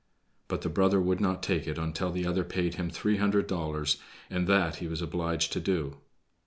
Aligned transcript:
But 0.47 0.61
the 0.61 0.69
brother 0.69 0.99
would 0.99 1.21
not 1.21 1.43
take 1.43 1.67
it 1.67 1.77
until 1.77 2.09
the 2.09 2.25
other 2.25 2.43
paid 2.43 2.73
him 2.73 2.89
three 2.89 3.17
hundred 3.17 3.45
dollars, 3.45 3.97
and 4.31 4.47
that 4.47 4.77
he 4.77 4.87
was 4.87 4.99
obliged 5.03 5.53
to 5.53 5.59
do. 5.59 5.97